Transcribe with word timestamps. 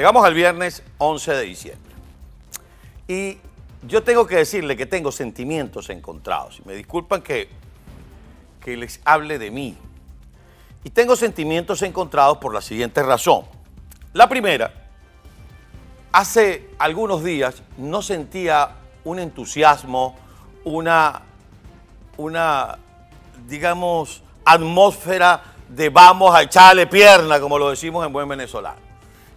Llegamos 0.00 0.24
al 0.24 0.32
viernes 0.32 0.82
11 0.96 1.34
de 1.34 1.42
diciembre. 1.42 1.92
Y 3.06 3.36
yo 3.86 4.02
tengo 4.02 4.26
que 4.26 4.36
decirle 4.36 4.74
que 4.74 4.86
tengo 4.86 5.12
sentimientos 5.12 5.90
encontrados. 5.90 6.58
Y 6.58 6.66
me 6.66 6.72
disculpan 6.72 7.20
que, 7.20 7.50
que 8.64 8.78
les 8.78 8.98
hable 9.04 9.38
de 9.38 9.50
mí. 9.50 9.76
Y 10.84 10.88
tengo 10.88 11.16
sentimientos 11.16 11.82
encontrados 11.82 12.38
por 12.38 12.54
la 12.54 12.62
siguiente 12.62 13.02
razón. 13.02 13.44
La 14.14 14.26
primera, 14.26 14.72
hace 16.12 16.70
algunos 16.78 17.22
días 17.22 17.62
no 17.76 18.00
sentía 18.00 18.76
un 19.04 19.18
entusiasmo, 19.18 20.16
una, 20.64 21.20
una 22.16 22.78
digamos, 23.46 24.22
atmósfera 24.46 25.42
de 25.68 25.90
vamos 25.90 26.34
a 26.34 26.40
echarle 26.40 26.86
pierna, 26.86 27.38
como 27.38 27.58
lo 27.58 27.68
decimos 27.68 28.06
en 28.06 28.14
buen 28.14 28.26
venezolano. 28.26 28.89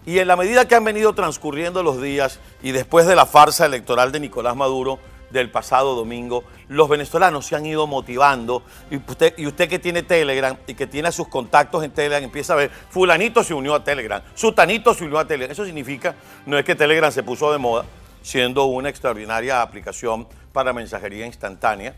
Y 0.05 0.19
en 0.19 0.27
la 0.27 0.35
medida 0.35 0.67
que 0.67 0.75
han 0.75 0.83
venido 0.83 1.13
transcurriendo 1.13 1.81
los 1.81 2.01
días 2.01 2.39
y 2.61 2.71
después 2.71 3.07
de 3.07 3.15
la 3.15 3.25
farsa 3.25 3.65
electoral 3.65 4.11
de 4.11 4.19
Nicolás 4.19 4.55
Maduro 4.55 4.99
del 5.31 5.49
pasado 5.49 5.95
domingo, 5.95 6.43
los 6.67 6.89
venezolanos 6.89 7.45
se 7.45 7.55
han 7.55 7.65
ido 7.65 7.87
motivando. 7.87 8.63
Y 8.91 8.97
usted, 8.97 9.33
y 9.37 9.47
usted 9.47 9.69
que 9.69 9.79
tiene 9.79 10.03
Telegram 10.03 10.57
y 10.67 10.73
que 10.73 10.87
tiene 10.87 11.11
sus 11.11 11.29
contactos 11.29 11.83
en 11.83 11.91
Telegram 11.91 12.23
empieza 12.23 12.53
a 12.53 12.57
ver, 12.57 12.69
fulanito 12.69 13.43
se 13.43 13.53
unió 13.53 13.75
a 13.75 13.83
Telegram, 13.83 14.21
sutanito 14.35 14.93
se 14.93 15.05
unió 15.05 15.19
a 15.19 15.25
Telegram. 15.25 15.51
Eso 15.51 15.65
significa, 15.65 16.15
no 16.45 16.57
es 16.57 16.65
que 16.65 16.75
Telegram 16.75 17.11
se 17.11 17.23
puso 17.23 17.51
de 17.51 17.57
moda, 17.57 17.85
siendo 18.21 18.65
una 18.65 18.89
extraordinaria 18.89 19.61
aplicación 19.61 20.27
para 20.51 20.73
mensajería 20.73 21.25
instantánea, 21.25 21.95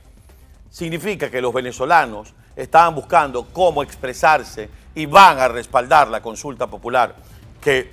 significa 0.69 1.29
que 1.29 1.41
los 1.41 1.53
venezolanos 1.53 2.33
estaban 2.55 2.95
buscando 2.95 3.47
cómo 3.51 3.83
expresarse 3.83 4.69
y 4.95 5.05
van 5.05 5.39
a 5.39 5.47
respaldar 5.47 6.07
la 6.07 6.21
consulta 6.21 6.67
popular 6.67 7.15
que 7.65 7.89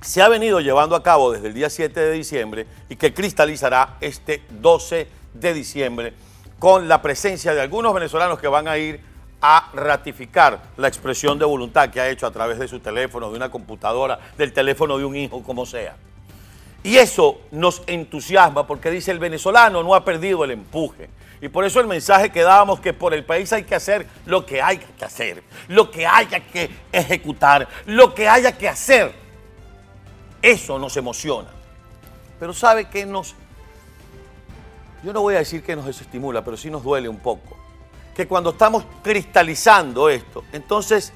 se 0.00 0.20
ha 0.20 0.28
venido 0.28 0.58
llevando 0.58 0.96
a 0.96 1.02
cabo 1.04 1.30
desde 1.30 1.46
el 1.46 1.54
día 1.54 1.70
7 1.70 2.00
de 2.00 2.10
diciembre 2.10 2.66
y 2.88 2.96
que 2.96 3.14
cristalizará 3.14 3.98
este 4.00 4.42
12 4.50 5.06
de 5.32 5.54
diciembre 5.54 6.12
con 6.58 6.88
la 6.88 7.00
presencia 7.00 7.54
de 7.54 7.60
algunos 7.60 7.94
venezolanos 7.94 8.40
que 8.40 8.48
van 8.48 8.66
a 8.66 8.76
ir 8.78 9.00
a 9.40 9.70
ratificar 9.74 10.60
la 10.76 10.88
expresión 10.88 11.38
de 11.38 11.44
voluntad 11.44 11.88
que 11.90 12.00
ha 12.00 12.08
hecho 12.08 12.26
a 12.26 12.32
través 12.32 12.58
de 12.58 12.66
su 12.66 12.80
teléfono, 12.80 13.30
de 13.30 13.36
una 13.36 13.48
computadora, 13.48 14.18
del 14.36 14.52
teléfono 14.52 14.98
de 14.98 15.04
un 15.04 15.14
hijo, 15.14 15.40
como 15.44 15.66
sea. 15.66 15.94
Y 16.82 16.96
eso 16.96 17.42
nos 17.52 17.84
entusiasma 17.86 18.66
porque 18.66 18.90
dice 18.90 19.12
el 19.12 19.20
venezolano 19.20 19.84
no 19.84 19.94
ha 19.94 20.04
perdido 20.04 20.42
el 20.42 20.50
empuje. 20.50 21.08
Y 21.40 21.48
por 21.48 21.64
eso 21.64 21.80
el 21.80 21.86
mensaje 21.86 22.30
que 22.30 22.42
dábamos 22.42 22.80
que 22.80 22.92
por 22.92 23.12
el 23.12 23.24
país 23.24 23.52
hay 23.52 23.64
que 23.64 23.74
hacer 23.74 24.06
lo 24.24 24.46
que 24.46 24.62
hay 24.62 24.78
que 24.78 25.04
hacer, 25.04 25.42
lo 25.68 25.90
que 25.90 26.06
haya 26.06 26.40
que 26.40 26.70
ejecutar, 26.92 27.68
lo 27.86 28.14
que 28.14 28.28
haya 28.28 28.56
que 28.56 28.68
hacer. 28.68 29.12
Eso 30.40 30.78
nos 30.78 30.96
emociona. 30.96 31.48
Pero 32.38 32.52
¿sabe 32.52 32.88
qué 32.88 33.04
nos... 33.04 33.34
Yo 35.02 35.12
no 35.12 35.20
voy 35.20 35.34
a 35.34 35.38
decir 35.38 35.62
que 35.62 35.76
nos 35.76 35.86
desestimula, 35.86 36.42
pero 36.44 36.56
sí 36.56 36.70
nos 36.70 36.82
duele 36.82 37.08
un 37.08 37.18
poco. 37.18 37.56
Que 38.14 38.26
cuando 38.26 38.50
estamos 38.50 38.84
cristalizando 39.02 40.08
esto, 40.08 40.42
entonces 40.52 41.12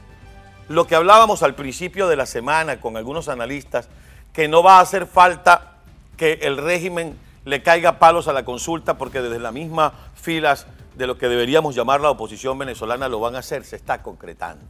lo 0.69 0.87
que 0.87 0.95
hablábamos 0.95 1.43
al 1.43 1.55
principio 1.55 2.07
de 2.07 2.17
la 2.17 2.27
semana 2.27 2.81
con 2.81 2.97
algunos 2.97 3.29
analistas, 3.29 3.89
que 4.33 4.49
no 4.49 4.63
va 4.63 4.79
a 4.79 4.83
hacer 4.83 5.07
falta 5.07 5.79
que 6.17 6.35
el 6.43 6.59
régimen 6.59 7.19
le 7.45 7.63
caiga 7.63 7.99
palos 7.99 8.29
a 8.29 8.33
la 8.33 8.45
consulta 8.45 8.99
porque 8.99 9.21
desde 9.21 9.39
las 9.39 9.53
mismas 9.53 9.93
filas 10.15 10.67
de 10.95 11.07
lo 11.07 11.17
que 11.17 11.29
deberíamos 11.29 11.75
llamar 11.75 12.01
la 12.01 12.11
oposición 12.11 12.59
venezolana 12.59 13.09
lo 13.09 13.21
van 13.21 13.37
a 13.37 13.39
hacer, 13.39 13.65
se 13.65 13.77
está 13.77 14.03
concretando. 14.03 14.65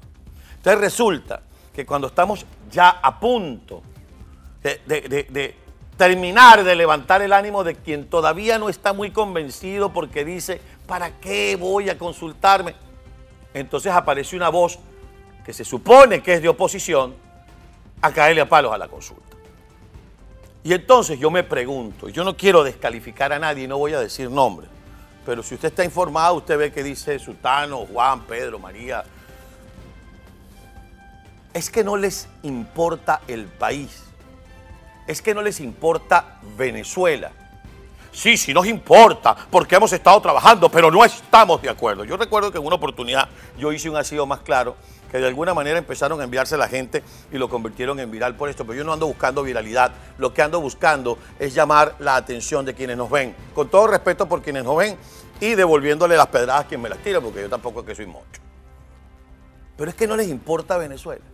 Entonces 0.56 0.80
resulta 0.80 1.42
que 1.74 1.86
cuando 1.86 2.08
estamos 2.08 2.44
ya 2.70 2.90
a 2.90 3.18
punto 3.18 3.82
de, 4.62 4.80
de, 4.86 5.56
terminar 5.96 6.64
de 6.64 6.76
levantar 6.76 7.22
el 7.22 7.32
ánimo 7.32 7.64
de 7.64 7.74
quien 7.74 8.08
todavía 8.08 8.58
no 8.58 8.68
está 8.68 8.92
muy 8.92 9.10
convencido 9.10 9.92
porque 9.92 10.24
dice, 10.24 10.60
¿para 10.86 11.18
qué 11.18 11.56
voy 11.56 11.90
a 11.90 11.98
consultarme? 11.98 12.74
Entonces 13.54 13.92
aparece 13.92 14.36
una 14.36 14.48
voz 14.48 14.78
que 15.44 15.52
se 15.52 15.64
supone 15.64 16.22
que 16.22 16.34
es 16.34 16.42
de 16.42 16.48
oposición 16.48 17.14
a 18.02 18.12
caerle 18.12 18.42
a 18.42 18.48
palos 18.48 18.72
a 18.72 18.78
la 18.78 18.88
consulta. 18.88 19.29
Y 20.62 20.74
entonces 20.74 21.18
yo 21.18 21.30
me 21.30 21.42
pregunto, 21.42 22.08
yo 22.08 22.22
no 22.22 22.36
quiero 22.36 22.62
descalificar 22.62 23.32
a 23.32 23.38
nadie, 23.38 23.66
no 23.66 23.78
voy 23.78 23.94
a 23.94 24.00
decir 24.00 24.30
nombre, 24.30 24.66
pero 25.24 25.42
si 25.42 25.54
usted 25.54 25.68
está 25.68 25.84
informado, 25.84 26.34
usted 26.34 26.58
ve 26.58 26.72
que 26.72 26.82
dice 26.82 27.18
Sultano, 27.18 27.86
Juan, 27.86 28.22
Pedro, 28.24 28.58
María. 28.58 29.04
Es 31.54 31.70
que 31.70 31.82
no 31.82 31.96
les 31.96 32.28
importa 32.42 33.22
el 33.26 33.46
país, 33.46 34.04
es 35.06 35.22
que 35.22 35.34
no 35.34 35.42
les 35.42 35.60
importa 35.60 36.38
Venezuela. 36.56 37.32
Sí, 38.12 38.36
sí 38.36 38.52
nos 38.52 38.66
importa, 38.66 39.36
porque 39.50 39.76
hemos 39.76 39.92
estado 39.92 40.20
trabajando, 40.20 40.68
pero 40.68 40.90
no 40.90 41.04
estamos 41.04 41.62
de 41.62 41.68
acuerdo. 41.68 42.04
Yo 42.04 42.16
recuerdo 42.16 42.50
que 42.50 42.58
en 42.58 42.66
una 42.66 42.76
oportunidad 42.76 43.28
yo 43.56 43.72
hice 43.72 43.88
un 43.88 43.96
asilo 43.96 44.26
más 44.26 44.40
claro 44.40 44.76
que 45.10 45.18
de 45.18 45.26
alguna 45.26 45.54
manera 45.54 45.78
empezaron 45.78 46.20
a 46.20 46.24
enviarse 46.24 46.56
la 46.56 46.68
gente 46.68 47.02
y 47.32 47.38
lo 47.38 47.48
convirtieron 47.48 47.98
en 48.00 48.10
viral 48.10 48.36
por 48.36 48.48
esto. 48.48 48.64
Pero 48.64 48.78
yo 48.78 48.84
no 48.84 48.92
ando 48.92 49.06
buscando 49.06 49.42
viralidad, 49.42 49.92
lo 50.18 50.32
que 50.32 50.42
ando 50.42 50.60
buscando 50.60 51.18
es 51.38 51.54
llamar 51.54 51.94
la 51.98 52.16
atención 52.16 52.64
de 52.64 52.74
quienes 52.74 52.96
nos 52.96 53.10
ven, 53.10 53.34
con 53.54 53.68
todo 53.68 53.86
respeto 53.86 54.28
por 54.28 54.42
quienes 54.42 54.64
nos 54.64 54.76
ven 54.76 54.96
y 55.40 55.54
devolviéndole 55.54 56.16
las 56.16 56.28
pedradas 56.28 56.64
a 56.64 56.68
quien 56.68 56.80
me 56.80 56.88
las 56.88 56.98
tira, 56.98 57.20
porque 57.20 57.42
yo 57.42 57.48
tampoco 57.48 57.80
es 57.80 57.86
que 57.86 57.94
soy 57.94 58.06
mocho. 58.06 58.40
Pero 59.76 59.90
es 59.90 59.96
que 59.96 60.06
no 60.06 60.16
les 60.16 60.28
importa 60.28 60.76
Venezuela. 60.78 61.24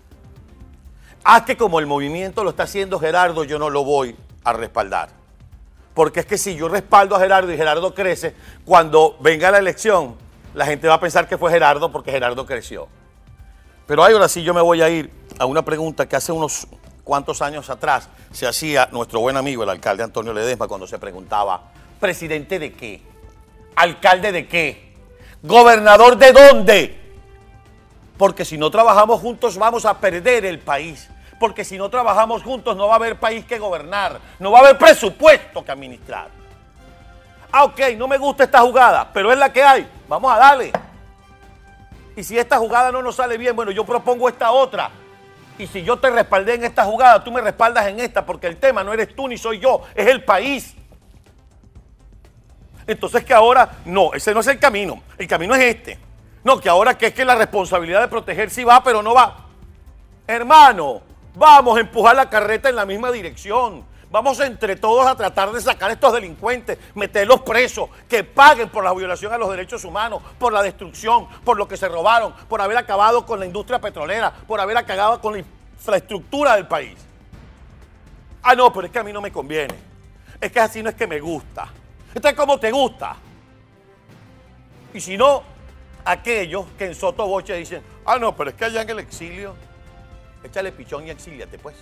Ah, 1.25 1.45
que 1.45 1.57
como 1.57 1.81
el 1.81 1.87
movimiento 1.87 2.45
lo 2.45 2.51
está 2.51 2.63
haciendo 2.63 3.01
Gerardo, 3.01 3.45
yo 3.45 3.59
no 3.59 3.69
lo 3.69 3.83
voy 3.83 4.15
a 4.45 4.53
respaldar. 4.53 5.26
Porque 5.97 6.21
es 6.21 6.27
que 6.27 6.37
si 6.37 6.55
yo 6.55 6.69
respaldo 6.69 7.17
a 7.17 7.19
Gerardo 7.19 7.51
y 7.51 7.57
Gerardo 7.57 7.95
crece, 7.95 8.35
cuando 8.67 9.17
venga 9.19 9.51
la 9.51 9.57
elección, 9.57 10.15
la 10.53 10.67
gente 10.67 10.87
va 10.89 10.95
a 10.95 11.01
pensar 11.01 11.27
que 11.27 11.39
fue 11.39 11.51
Gerardo 11.51 11.91
porque 11.91 12.11
Gerardo 12.11 12.45
creció. 12.45 12.87
Pero 13.87 14.05
ahora 14.05 14.29
sí 14.29 14.43
yo 14.43 14.53
me 14.53 14.61
voy 14.61 14.83
a 14.83 14.91
ir 14.91 15.11
a 15.39 15.47
una 15.47 15.65
pregunta 15.65 16.07
que 16.07 16.15
hace 16.15 16.33
unos 16.33 16.69
cuantos 17.03 17.41
años 17.41 17.71
atrás 17.71 18.11
se 18.31 18.47
hacía 18.47 18.91
nuestro 18.93 19.21
buen 19.21 19.39
amigo, 19.39 19.63
el 19.63 19.71
alcalde 19.71 20.03
Antonio 20.03 20.35
Ledesma, 20.35 20.69
cuando 20.69 20.87
se 20.87 20.99
preguntaba, 20.99 21.63
¿presidente 21.99 22.59
de 22.59 22.75
qué? 22.75 23.01
¿Alcalde 23.75 24.33
de 24.33 24.47
qué? 24.47 24.93
¿Gobernador 25.43 26.19
de 26.19 26.33
dónde? 26.33 27.01
Porque 28.19 28.45
si 28.45 28.59
no 28.59 28.71
trabajamos 28.71 29.19
juntos 29.19 29.57
vamos 29.57 29.87
a 29.87 29.99
perder 29.99 30.45
el 30.45 30.59
país. 30.59 31.09
Porque 31.39 31.65
si 31.65 31.77
no 31.77 31.91
trabajamos 31.91 32.43
juntos 32.43 32.77
no 32.77 32.87
va 32.87 32.95
a 32.95 32.97
haber 32.97 33.19
país 33.19 33.45
que 33.45 33.59
gobernar, 33.59 34.21
no 34.39 34.51
va 34.51 34.59
a 34.59 34.63
haber 34.63 34.79
presupuesto 34.79 35.65
que 35.65 35.73
administrar. 35.73 36.29
Ah, 37.53 37.65
ok, 37.65 37.81
no 37.97 38.09
me 38.09 38.19
gusta 38.19 38.45
esta 38.45 38.61
jugada, 38.61 39.11
pero 39.13 39.33
es 39.33 39.39
la 39.39 39.53
que 39.53 39.63
hay. 39.63 39.89
Vamos 40.09 40.33
a 40.33 40.39
darle. 40.39 40.73
Y 42.17 42.25
si 42.25 42.39
esta 42.39 42.57
jugada 42.57 42.91
no 42.91 43.03
nos 43.03 43.17
sale 43.17 43.37
bien, 43.37 43.55
bueno, 43.55 43.71
yo 43.71 43.85
propongo 43.85 44.29
esta 44.29 44.51
otra. 44.51 44.91
Y 45.59 45.67
si 45.67 45.83
yo 45.83 45.99
te 45.99 46.11
respaldé 46.11 46.55
en 46.55 46.65
esta 46.65 46.85
jugada, 46.85 47.23
tú 47.23 47.31
me 47.31 47.41
respaldas 47.41 47.87
en 47.87 48.01
esta, 48.01 48.25
porque 48.25 48.47
el 48.47 48.57
tema 48.57 48.85
no 48.85 48.93
eres 48.93 49.15
tú 49.15 49.29
ni 49.29 49.39
soy 49.39 49.59
yo, 49.59 49.83
es 49.95 50.07
el 50.07 50.25
país. 50.25 50.75
Entonces 52.87 53.25
que 53.25 53.35
ahora, 53.35 53.71
no, 53.85 54.13
ese 54.15 54.33
no 54.33 54.41
es 54.41 54.47
el 54.47 54.59
camino, 54.59 55.03
el 55.19 55.27
camino 55.27 55.55
es 55.55 55.63
este. 55.63 55.99
No, 56.45 56.61
que 56.61 56.69
ahora 56.69 56.97
que 56.97 57.07
es 57.07 57.15
que 57.15 57.25
la 57.25 57.35
responsabilidad 57.35 58.01
de 58.01 58.09
proteger 58.09 58.51
sí 58.51 58.65
va, 58.65 58.83
pero 58.83 59.03
no 59.03 59.15
va. 59.15 59.47
Hermano, 60.27 61.03
vamos 61.37 61.77
a 61.77 61.81
empujar 61.81 62.17
la 62.17 62.29
carreta 62.29 62.69
en 62.69 62.77
la 62.77 62.87
misma 62.87 63.13
dirección. 63.13 63.85
Vamos 64.11 64.41
entre 64.41 64.77
todos 64.77 65.07
a 65.07 65.15
tratar 65.15 65.53
de 65.53 65.61
sacar 65.61 65.91
a 65.91 65.93
estos 65.93 66.13
delincuentes, 66.13 66.79
meterlos 66.95 67.43
presos, 67.43 67.91
que 68.09 68.25
paguen 68.25 68.69
por 68.69 68.85
la 68.85 68.95
violación 68.95 69.33
a 69.33 69.39
los 69.39 69.51
derechos 69.51 69.85
humanos, 69.85 70.23
por 70.39 70.53
la 70.53 70.63
destrucción, 70.63 71.27
por 71.45 71.57
lo 71.59 71.69
que 71.69 71.77
se 71.77 71.89
robaron, 71.89 72.33
por 72.49 72.61
haber 72.61 72.79
acabado 72.79 73.27
con 73.27 73.41
la 73.41 73.47
industria 73.47 73.81
petrolera, 73.81 74.33
por 74.33 74.61
haber 74.61 74.77
acabado 74.77 75.21
con 75.21 75.35
la 75.35 75.41
infraestructura 75.41 76.55
del 76.55 76.67
país. 76.67 76.97
Ah, 78.43 78.55
no, 78.55 78.73
pero 78.73 78.87
es 78.87 78.93
que 78.93 78.99
a 78.99 79.03
mí 79.03 79.13
no 79.13 79.21
me 79.21 79.33
conviene. 79.33 79.75
Es 80.41 80.53
que 80.53 80.61
así 80.61 80.83
no 80.83 80.89
es 80.89 80.95
que 80.95 81.07
me 81.07 81.21
gusta. 81.21 81.69
Esto 82.15 82.29
es 82.29 82.35
como 82.35 82.59
te 82.59 82.71
gusta. 82.71 83.17
Y 84.95 85.01
si 85.01 85.17
no, 85.17 85.43
aquellos 86.05 86.65
que 86.79 86.87
en 86.87 86.95
Soto 86.95 87.27
Boche 87.27 87.55
dicen, 87.55 87.83
ah, 88.05 88.19
no, 88.19 88.37
pero 88.37 88.51
es 88.51 88.57
que 88.57 88.65
allá 88.67 88.83
en 88.83 88.91
el 88.91 89.01
exilio, 89.01 89.57
échale 90.47 90.73
pichón 90.73 91.07
y 91.07 91.11
exíliate, 91.11 91.59
pues 91.59 91.77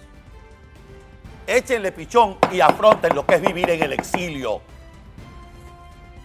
échenle 1.46 1.92
pichón 1.92 2.38
y 2.52 2.60
afronten 2.60 3.14
lo 3.14 3.24
que 3.26 3.36
es 3.36 3.40
vivir 3.40 3.70
en 3.70 3.82
el 3.82 3.92
exilio. 3.92 4.60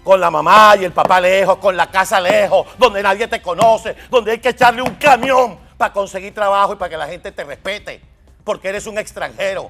Con 0.04 0.20
la 0.20 0.32
mamá 0.32 0.76
y 0.80 0.86
el 0.86 0.92
papá 0.92 1.20
lejos, 1.20 1.58
con 1.58 1.76
la 1.76 1.92
casa 1.92 2.20
lejos, 2.20 2.66
donde 2.78 3.04
nadie 3.04 3.28
te 3.28 3.42
conoce, 3.42 3.96
donde 4.10 4.32
hay 4.32 4.40
que 4.40 4.50
echarle 4.50 4.82
un 4.82 4.96
camión 4.96 5.58
para 5.78 5.94
conseguir 5.94 6.34
trabajo 6.34 6.74
y 6.74 6.76
para 6.78 6.90
que 6.90 6.98
la 6.98 7.08
gente 7.08 7.32
te 7.32 7.44
respete, 7.44 8.02
porque 8.44 8.70
eres 8.70 8.88
un 8.88 8.98
extranjero. 8.98 9.70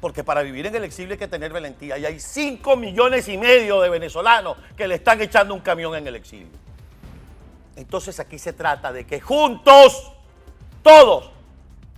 Porque 0.00 0.24
para 0.24 0.42
vivir 0.42 0.66
en 0.66 0.74
el 0.74 0.82
exilio 0.82 1.12
hay 1.12 1.18
que 1.18 1.28
tener 1.28 1.52
valentía. 1.52 1.96
Y 1.96 2.04
hay 2.04 2.18
5 2.18 2.76
millones 2.76 3.28
y 3.28 3.38
medio 3.38 3.80
de 3.80 3.88
venezolanos 3.88 4.56
que 4.76 4.88
le 4.88 4.96
están 4.96 5.20
echando 5.20 5.54
un 5.54 5.60
camión 5.60 5.94
en 5.94 6.04
el 6.08 6.16
exilio. 6.16 6.48
Entonces 7.76 8.18
aquí 8.18 8.36
se 8.38 8.52
trata 8.52 8.92
de 8.92 9.06
que 9.06 9.20
juntos, 9.20 10.11
todos, 10.82 11.30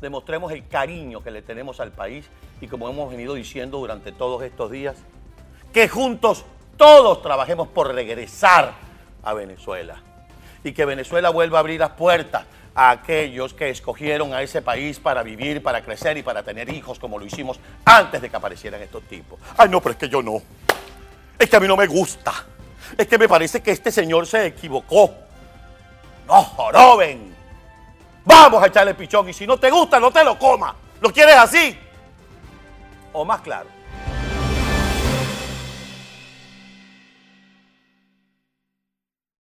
demostremos 0.00 0.52
el 0.52 0.66
cariño 0.69 1.22
que 1.22 1.31
le 1.31 1.42
tenemos 1.42 1.81
al 1.81 1.92
país 1.92 2.26
y 2.60 2.69
como 2.69 2.88
hemos 2.88 3.10
venido 3.10 3.34
diciendo 3.34 3.78
durante 3.78 4.12
todos 4.12 4.42
estos 4.42 4.70
días, 4.70 4.96
que 5.72 5.88
juntos 5.88 6.44
todos 6.76 7.22
trabajemos 7.22 7.69
por 7.69 7.94
regresar 7.94 8.75
a 9.22 9.34
Venezuela 9.34 9.96
y 10.62 10.72
que 10.72 10.84
Venezuela 10.84 11.31
vuelva 11.31 11.58
a 11.58 11.60
abrir 11.60 11.81
las 11.81 11.90
puertas 11.90 12.44
a 12.75 12.90
aquellos 12.90 13.54
que 13.54 13.70
escogieron 13.70 14.34
a 14.34 14.42
ese 14.42 14.60
país 14.60 14.98
para 14.98 15.22
vivir, 15.22 15.62
para 15.62 15.82
crecer 15.82 16.16
y 16.16 16.22
para 16.22 16.42
tener 16.42 16.69
hijos 16.69 16.98
como 16.98 17.19
lo 17.19 17.25
hicimos 17.25 17.60
antes 17.84 18.20
de 18.20 18.31
que 18.31 18.36
aparecieran 18.36 18.82
estos 18.82 19.04
tipos. 19.04 19.38
Ay, 19.56 19.69
no, 19.69 19.81
pero 19.81 19.92
es 19.92 19.98
que 19.98 20.08
yo 20.08 20.22
no. 20.22 20.42
Es 21.38 21.48
que 21.48 21.56
a 21.56 21.60
mí 21.60 21.69
no 21.69 21.76
me 21.76 21.86
gusta. 21.86 22.32
Es 22.96 23.06
que 23.06 23.19
me 23.19 23.28
parece 23.28 23.62
que 23.62 23.70
este 23.70 23.90
señor 23.92 24.26
se 24.26 24.46
equivocó. 24.46 25.14
No 26.26 26.42
joroben. 26.42 27.33
Vamos 28.25 28.62
a 28.62 28.67
echarle 28.67 28.94
pichón 28.94 29.29
y 29.29 29.32
si 29.32 29.47
no 29.47 29.59
te 29.59 29.71
gusta, 29.71 30.00
no 30.00 30.11
te 30.11 30.25
lo 30.25 30.38
comas. 30.38 30.75
¿Lo 31.00 31.12
quieres 31.12 31.37
así? 31.37 31.79
O 33.12 33.25
más 33.25 33.41
claro. 33.43 33.69